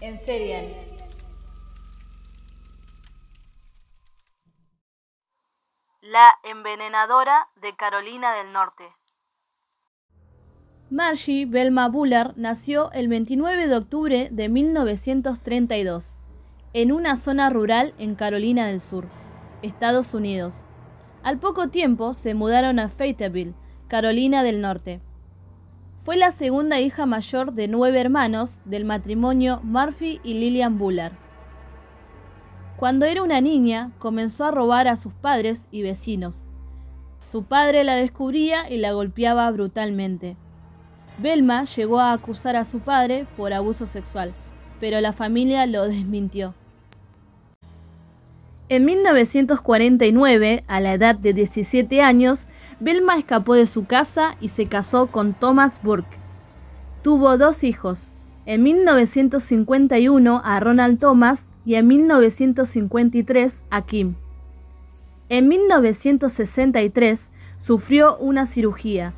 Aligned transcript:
en 0.00 0.18
Serial. 0.18 0.66
La 6.02 6.34
envenenadora 6.44 7.48
de 7.60 7.74
Carolina 7.76 8.34
del 8.34 8.52
Norte. 8.52 8.84
Margie 10.90 11.46
Belma 11.46 11.88
Bullard 11.88 12.34
nació 12.36 12.92
el 12.92 13.08
29 13.08 13.68
de 13.68 13.76
octubre 13.76 14.28
de 14.30 14.48
1932 14.48 16.18
en 16.72 16.92
una 16.92 17.16
zona 17.16 17.50
rural 17.50 17.94
en 17.98 18.14
Carolina 18.14 18.66
del 18.66 18.80
Sur, 18.80 19.08
Estados 19.62 20.12
Unidos. 20.12 20.64
Al 21.22 21.38
poco 21.38 21.68
tiempo 21.68 22.14
se 22.14 22.34
mudaron 22.34 22.78
a 22.78 22.88
Fayetteville, 22.88 23.54
Carolina 23.88 24.42
del 24.42 24.60
Norte. 24.60 25.00
Fue 26.04 26.18
la 26.18 26.32
segunda 26.32 26.80
hija 26.80 27.06
mayor 27.06 27.54
de 27.54 27.66
nueve 27.66 27.98
hermanos 27.98 28.58
del 28.66 28.84
matrimonio 28.84 29.60
Murphy 29.62 30.20
y 30.22 30.34
Lillian 30.34 30.76
Bullard. 30.76 31.14
Cuando 32.76 33.06
era 33.06 33.22
una 33.22 33.40
niña, 33.40 33.90
comenzó 33.98 34.44
a 34.44 34.50
robar 34.50 34.86
a 34.86 34.96
sus 34.96 35.14
padres 35.14 35.64
y 35.70 35.80
vecinos. 35.80 36.44
Su 37.24 37.44
padre 37.44 37.84
la 37.84 37.94
descubría 37.94 38.68
y 38.70 38.76
la 38.76 38.92
golpeaba 38.92 39.50
brutalmente. 39.50 40.36
Belma 41.16 41.64
llegó 41.64 42.00
a 42.00 42.12
acusar 42.12 42.54
a 42.54 42.64
su 42.64 42.80
padre 42.80 43.24
por 43.34 43.54
abuso 43.54 43.86
sexual, 43.86 44.30
pero 44.80 45.00
la 45.00 45.14
familia 45.14 45.64
lo 45.64 45.88
desmintió. 45.88 46.54
En 48.68 48.84
1949, 48.84 50.64
a 50.66 50.80
la 50.80 50.92
edad 50.92 51.14
de 51.14 51.32
17 51.32 52.02
años, 52.02 52.46
Belma 52.80 53.16
escapó 53.16 53.54
de 53.54 53.66
su 53.66 53.86
casa 53.86 54.36
y 54.40 54.48
se 54.48 54.66
casó 54.66 55.06
con 55.08 55.34
Thomas 55.34 55.80
Burke. 55.82 56.18
Tuvo 57.02 57.38
dos 57.38 57.64
hijos, 57.64 58.08
en 58.46 58.62
1951 58.62 60.42
a 60.44 60.60
Ronald 60.60 60.98
Thomas 60.98 61.44
y 61.64 61.76
en 61.76 61.86
1953 61.86 63.60
a 63.70 63.82
Kim. 63.82 64.14
En 65.28 65.48
1963 65.48 67.30
sufrió 67.56 68.16
una 68.18 68.46
cirugía, 68.46 69.14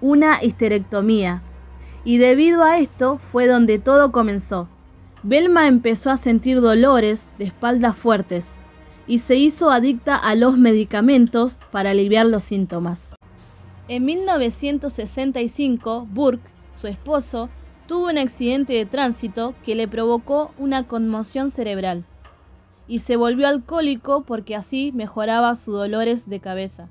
una 0.00 0.42
histerectomía, 0.42 1.42
y 2.04 2.18
debido 2.18 2.64
a 2.64 2.78
esto 2.78 3.18
fue 3.18 3.46
donde 3.46 3.78
todo 3.78 4.12
comenzó. 4.12 4.68
Belma 5.22 5.68
empezó 5.68 6.10
a 6.10 6.16
sentir 6.16 6.60
dolores 6.60 7.28
de 7.38 7.44
espalda 7.46 7.92
fuertes, 7.92 8.48
y 9.06 9.18
se 9.18 9.36
hizo 9.36 9.70
adicta 9.70 10.16
a 10.16 10.34
los 10.34 10.58
medicamentos 10.58 11.58
para 11.70 11.90
aliviar 11.90 12.26
los 12.26 12.42
síntomas. 12.42 13.10
En 13.88 14.04
1965, 14.04 16.06
Burke, 16.10 16.50
su 16.72 16.86
esposo, 16.86 17.48
tuvo 17.86 18.06
un 18.06 18.18
accidente 18.18 18.72
de 18.72 18.86
tránsito 18.86 19.54
que 19.64 19.74
le 19.74 19.88
provocó 19.88 20.52
una 20.58 20.84
conmoción 20.84 21.50
cerebral 21.50 22.04
y 22.86 23.00
se 23.00 23.16
volvió 23.16 23.48
alcohólico 23.48 24.24
porque 24.24 24.56
así 24.56 24.92
mejoraba 24.92 25.54
sus 25.54 25.74
dolores 25.74 26.28
de 26.28 26.40
cabeza. 26.40 26.88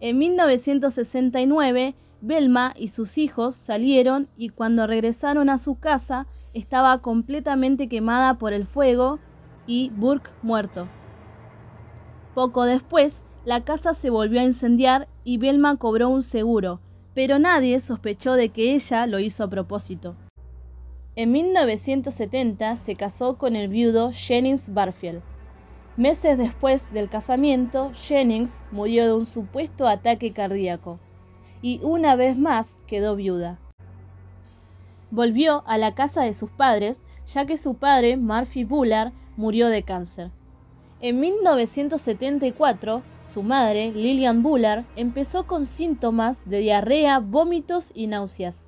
En 0.00 0.18
1969, 0.18 1.94
Belma 2.20 2.74
y 2.76 2.88
sus 2.88 3.18
hijos 3.18 3.54
salieron 3.54 4.28
y 4.36 4.48
cuando 4.48 4.86
regresaron 4.86 5.48
a 5.48 5.58
su 5.58 5.78
casa 5.78 6.26
estaba 6.54 6.98
completamente 6.98 7.88
quemada 7.88 8.34
por 8.34 8.52
el 8.52 8.66
fuego 8.66 9.18
y 9.66 9.90
Burke 9.90 10.30
muerto. 10.42 10.88
Poco 12.34 12.64
después, 12.64 13.20
la 13.44 13.64
casa 13.64 13.94
se 13.94 14.10
volvió 14.10 14.40
a 14.40 14.44
incendiar 14.44 15.08
y 15.24 15.38
Belma 15.38 15.76
cobró 15.76 16.08
un 16.08 16.22
seguro, 16.22 16.80
pero 17.14 17.38
nadie 17.38 17.80
sospechó 17.80 18.34
de 18.34 18.50
que 18.50 18.74
ella 18.74 19.06
lo 19.06 19.18
hizo 19.18 19.44
a 19.44 19.48
propósito. 19.48 20.16
En 21.14 21.32
1970 21.32 22.76
se 22.76 22.94
casó 22.94 23.38
con 23.38 23.56
el 23.56 23.68
viudo 23.68 24.12
Jennings 24.12 24.74
Barfield. 24.74 25.22
Meses 25.96 26.36
después 26.36 26.92
del 26.92 27.08
casamiento, 27.08 27.90
Jennings 27.94 28.52
murió 28.70 29.06
de 29.06 29.14
un 29.14 29.24
supuesto 29.24 29.88
ataque 29.88 30.32
cardíaco 30.32 30.98
y 31.62 31.80
una 31.82 32.16
vez 32.16 32.36
más 32.36 32.74
quedó 32.86 33.16
viuda. 33.16 33.58
Volvió 35.10 35.62
a 35.66 35.78
la 35.78 35.94
casa 35.94 36.22
de 36.22 36.34
sus 36.34 36.50
padres, 36.50 37.00
ya 37.32 37.46
que 37.46 37.56
su 37.56 37.74
padre, 37.74 38.18
Murphy 38.18 38.64
Bullard, 38.64 39.12
murió 39.36 39.68
de 39.68 39.82
cáncer. 39.82 40.30
En 41.00 41.20
1974, 41.20 43.02
su 43.32 43.42
madre, 43.42 43.92
Lillian 43.92 44.42
Bullard, 44.42 44.84
empezó 44.96 45.46
con 45.46 45.66
síntomas 45.66 46.38
de 46.46 46.60
diarrea, 46.60 47.18
vómitos 47.18 47.90
y 47.94 48.06
náuseas. 48.06 48.64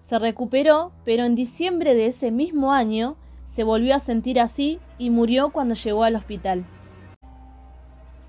Se 0.00 0.18
recuperó, 0.18 0.92
pero 1.04 1.24
en 1.24 1.34
diciembre 1.34 1.94
de 1.94 2.06
ese 2.06 2.30
mismo 2.30 2.72
año 2.72 3.16
se 3.44 3.62
volvió 3.62 3.94
a 3.94 4.00
sentir 4.00 4.40
así 4.40 4.80
y 4.98 5.10
murió 5.10 5.50
cuando 5.50 5.74
llegó 5.74 6.04
al 6.04 6.16
hospital. 6.16 6.64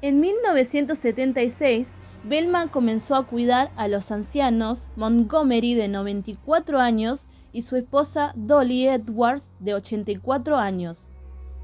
En 0.01 0.19
1976, 0.19 1.93
Belma 2.23 2.67
comenzó 2.67 3.15
a 3.15 3.25
cuidar 3.25 3.71
a 3.75 3.87
los 3.87 4.11
ancianos 4.11 4.87
Montgomery 4.95 5.73
de 5.73 5.87
94 5.87 6.79
años 6.79 7.27
y 7.51 7.63
su 7.63 7.75
esposa 7.75 8.33
Dolly 8.35 8.87
Edwards 8.87 9.51
de 9.59 9.73
84 9.73 10.57
años. 10.57 11.09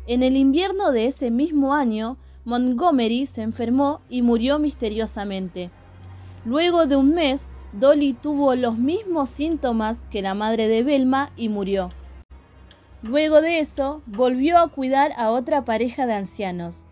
En 0.08 0.22
el 0.22 0.38
invierno 0.38 0.92
de 0.92 1.08
ese 1.08 1.32
mismo 1.32 1.74
año, 1.74 2.18
Montgomery 2.44 3.26
se 3.26 3.42
enfermó 3.42 4.02
y 4.08 4.22
murió 4.22 4.60
misteriosamente. 4.60 5.72
Luego 6.46 6.86
de 6.86 6.96
un 6.96 7.16
mes, 7.16 7.48
Dolly 7.74 8.14
tuvo 8.14 8.54
los 8.54 8.78
mismos 8.78 9.32
síntomas 9.32 10.02
que 10.12 10.22
la 10.22 10.36
madre 10.36 10.68
de 10.68 10.84
Belma 10.84 11.32
y 11.36 11.50
murió. 11.50 11.90
Luego 13.02 13.42
de 13.42 13.58
eso, 13.58 14.04
volvió 14.06 14.60
a 14.60 14.68
cuidar 14.68 15.12
a 15.18 15.32
otra 15.32 15.66
pareja 15.66 16.06
de 16.06 16.14
ancianos, 16.14 16.84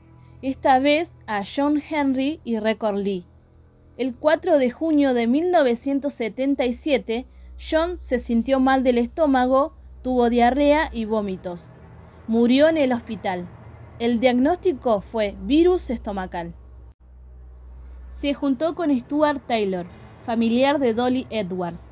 esta 0.41 0.79
vez 0.79 1.13
a 1.27 1.43
John 1.43 1.83
Henry 1.87 2.39
y 2.43 2.57
Record 2.57 2.97
Lee. 2.97 3.25
El 3.95 4.15
4 4.15 4.57
de 4.57 4.71
junio 4.71 5.13
de 5.13 5.27
1977, 5.27 7.27
John 7.59 7.99
se 7.99 8.17
sintió 8.17 8.59
mal 8.59 8.83
del 8.83 8.97
estómago, 8.97 9.75
tuvo 10.01 10.31
diarrea 10.31 10.89
y 10.91 11.05
vómitos. 11.05 11.73
Murió 12.27 12.69
en 12.69 12.77
el 12.77 12.93
hospital. 12.93 13.45
El 13.99 14.21
diagnóstico 14.21 15.01
fue 15.01 15.35
virus 15.41 15.89
estomacal. 15.89 16.53
Se 18.07 18.33
juntó 18.33 18.75
con 18.75 18.97
Stuart 18.97 19.41
Taylor, 19.45 19.85
familiar 20.25 20.79
de 20.79 20.93
Dolly 20.93 21.27
Edwards. 21.29 21.91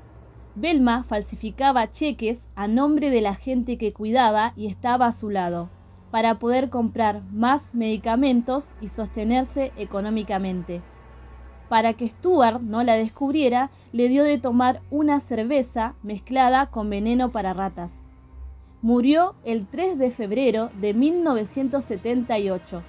Belma 0.55 1.03
falsificaba 1.03 1.91
cheques 1.91 2.45
a 2.55 2.69
nombre 2.69 3.09
de 3.09 3.19
la 3.19 3.35
gente 3.35 3.77
que 3.77 3.91
cuidaba 3.91 4.53
y 4.55 4.67
estaba 4.67 5.07
a 5.07 5.11
su 5.11 5.29
lado, 5.29 5.69
para 6.11 6.39
poder 6.39 6.69
comprar 6.69 7.23
más 7.33 7.75
medicamentos 7.75 8.69
y 8.79 8.87
sostenerse 8.87 9.73
económicamente. 9.75 10.81
Para 11.67 11.91
que 11.91 12.07
Stuart 12.07 12.61
no 12.61 12.83
la 12.85 12.93
descubriera, 12.93 13.69
le 13.91 14.07
dio 14.07 14.23
de 14.23 14.37
tomar 14.37 14.79
una 14.91 15.19
cerveza 15.19 15.95
mezclada 16.03 16.67
con 16.67 16.89
veneno 16.89 17.31
para 17.31 17.51
ratas. 17.51 18.00
Murió 18.83 19.35
el 19.45 19.67
3 19.67 19.99
de 19.99 20.09
febrero 20.09 20.71
de 20.81 20.95
1978. 20.95 22.81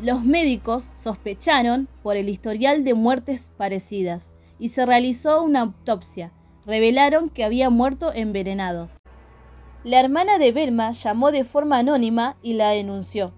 Los 0.00 0.24
médicos 0.24 0.88
sospecharon 0.98 1.86
por 2.02 2.16
el 2.16 2.30
historial 2.30 2.82
de 2.82 2.94
muertes 2.94 3.52
parecidas 3.58 4.30
y 4.58 4.70
se 4.70 4.86
realizó 4.86 5.42
una 5.42 5.60
autopsia. 5.60 6.32
Revelaron 6.64 7.28
que 7.28 7.44
había 7.44 7.68
muerto 7.68 8.10
envenenado. 8.14 8.88
La 9.84 10.00
hermana 10.00 10.38
de 10.38 10.50
Belma 10.50 10.92
llamó 10.92 11.30
de 11.30 11.44
forma 11.44 11.76
anónima 11.76 12.36
y 12.42 12.54
la 12.54 12.70
denunció. 12.70 13.34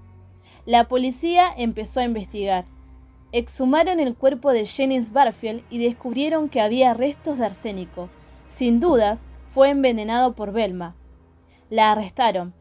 La 0.66 0.86
policía 0.86 1.46
empezó 1.56 1.98
a 1.98 2.04
investigar. 2.04 2.66
Exhumaron 3.32 3.98
el 3.98 4.14
cuerpo 4.14 4.52
de 4.52 4.64
Jennings 4.64 5.12
Barfield 5.12 5.64
y 5.70 5.78
descubrieron 5.78 6.48
que 6.48 6.60
había 6.60 6.94
restos 6.94 7.38
de 7.38 7.46
arsénico. 7.46 8.08
Sin 8.46 8.78
dudas, 8.78 9.24
fue 9.50 9.70
envenenado 9.70 10.34
por 10.34 10.52
Belma, 10.52 10.94
la 11.70 11.92
arrestaron. 11.92 12.54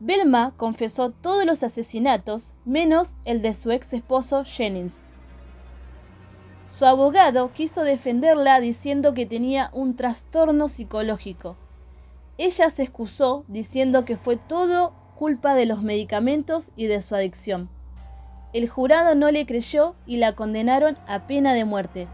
Belma 0.00 0.52
confesó 0.56 1.10
todos 1.10 1.44
los 1.44 1.62
asesinatos, 1.62 2.52
menos 2.64 3.14
el 3.24 3.42
de 3.42 3.54
su 3.54 3.70
ex 3.70 3.92
esposo 3.92 4.44
Jennings. 4.44 5.02
Su 6.78 6.86
abogado 6.86 7.50
quiso 7.52 7.82
defenderla 7.82 8.60
diciendo 8.60 9.12
que 9.12 9.26
tenía 9.26 9.70
un 9.72 9.96
trastorno 9.96 10.68
psicológico. 10.68 11.56
Ella 12.36 12.70
se 12.70 12.84
excusó 12.84 13.44
diciendo 13.48 14.04
que 14.04 14.16
fue 14.16 14.36
todo 14.36 14.92
culpa 15.16 15.56
de 15.56 15.66
los 15.66 15.82
medicamentos 15.82 16.70
y 16.76 16.86
de 16.86 17.02
su 17.02 17.16
adicción. 17.16 17.68
El 18.52 18.68
jurado 18.68 19.16
no 19.16 19.32
le 19.32 19.44
creyó 19.44 19.96
y 20.06 20.18
la 20.18 20.36
condenaron 20.36 20.96
a 21.08 21.26
pena 21.26 21.52
de 21.52 21.64
muerte. 21.64 22.06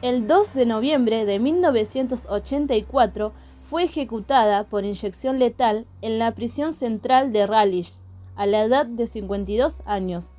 El 0.00 0.28
2 0.28 0.54
de 0.54 0.66
noviembre 0.66 1.24
de 1.24 1.40
1984 1.40 3.32
fue 3.72 3.84
ejecutada 3.84 4.64
por 4.64 4.84
inyección 4.84 5.38
letal 5.38 5.86
en 6.02 6.18
la 6.18 6.32
prisión 6.32 6.74
central 6.74 7.32
de 7.32 7.46
Raleigh 7.46 7.88
a 8.36 8.44
la 8.44 8.64
edad 8.64 8.84
de 8.84 9.06
52 9.06 9.80
años. 9.86 10.32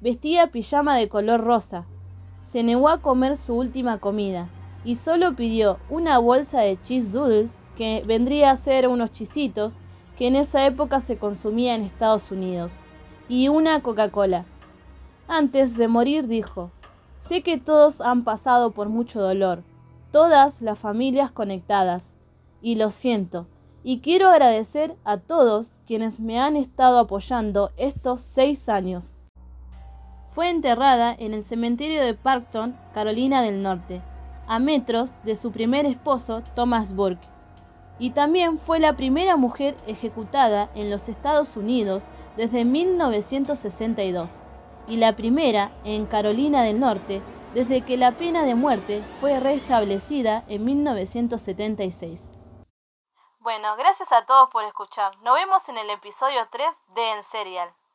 Vestía 0.00 0.48
pijama 0.48 0.96
de 0.96 1.08
color 1.08 1.44
rosa. 1.44 1.86
Se 2.50 2.64
negó 2.64 2.88
a 2.88 3.00
comer 3.00 3.36
su 3.36 3.54
última 3.54 3.98
comida 3.98 4.48
y 4.84 4.96
solo 4.96 5.36
pidió 5.36 5.78
una 5.90 6.18
bolsa 6.18 6.58
de 6.62 6.76
cheese 6.76 7.12
doodles 7.12 7.52
que 7.78 8.02
vendría 8.04 8.50
a 8.50 8.56
ser 8.56 8.88
unos 8.88 9.12
chisitos 9.12 9.74
que 10.18 10.26
en 10.26 10.34
esa 10.34 10.66
época 10.66 10.98
se 10.98 11.18
consumía 11.18 11.76
en 11.76 11.82
Estados 11.82 12.32
Unidos, 12.32 12.78
y 13.28 13.46
una 13.46 13.80
Coca-Cola. 13.80 14.44
Antes 15.28 15.76
de 15.76 15.86
morir 15.86 16.26
dijo, 16.26 16.72
sé 17.20 17.42
que 17.42 17.58
todos 17.58 18.00
han 18.00 18.24
pasado 18.24 18.72
por 18.72 18.88
mucho 18.88 19.22
dolor, 19.22 19.62
todas 20.10 20.62
las 20.62 20.80
familias 20.80 21.30
conectadas, 21.30 22.15
y 22.66 22.74
lo 22.74 22.90
siento, 22.90 23.46
y 23.84 24.00
quiero 24.00 24.28
agradecer 24.28 24.96
a 25.04 25.18
todos 25.18 25.78
quienes 25.86 26.18
me 26.18 26.40
han 26.40 26.56
estado 26.56 26.98
apoyando 26.98 27.70
estos 27.76 28.18
seis 28.22 28.68
años. 28.68 29.12
Fue 30.30 30.50
enterrada 30.50 31.14
en 31.16 31.32
el 31.32 31.44
cementerio 31.44 32.04
de 32.04 32.14
Parkton, 32.14 32.76
Carolina 32.92 33.40
del 33.40 33.62
Norte, 33.62 34.00
a 34.48 34.58
metros 34.58 35.12
de 35.22 35.36
su 35.36 35.52
primer 35.52 35.86
esposo, 35.86 36.42
Thomas 36.56 36.96
Burke. 36.96 37.28
Y 38.00 38.10
también 38.10 38.58
fue 38.58 38.80
la 38.80 38.96
primera 38.96 39.36
mujer 39.36 39.76
ejecutada 39.86 40.68
en 40.74 40.90
los 40.90 41.08
Estados 41.08 41.56
Unidos 41.56 42.06
desde 42.36 42.64
1962 42.64 44.40
y 44.88 44.96
la 44.96 45.14
primera 45.14 45.70
en 45.84 46.04
Carolina 46.04 46.64
del 46.64 46.80
Norte 46.80 47.22
desde 47.54 47.82
que 47.82 47.96
la 47.96 48.10
pena 48.10 48.42
de 48.42 48.56
muerte 48.56 49.02
fue 49.20 49.38
restablecida 49.38 50.42
en 50.48 50.64
1976. 50.64 52.35
Bueno, 53.46 53.76
gracias 53.76 54.10
a 54.10 54.26
todos 54.26 54.50
por 54.50 54.64
escuchar. 54.64 55.16
Nos 55.18 55.36
vemos 55.36 55.68
en 55.68 55.78
el 55.78 55.88
episodio 55.90 56.48
3 56.50 56.68
de 56.96 57.10
En 57.12 57.22
Serial. 57.22 57.72